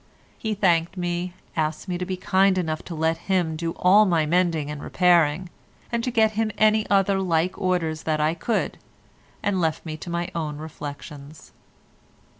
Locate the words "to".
1.99-2.07, 2.85-2.95, 6.03-6.09, 9.97-10.09